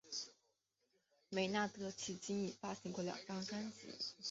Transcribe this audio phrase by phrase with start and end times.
[1.29, 4.15] 梅纳德迄今已发行过两张专辑。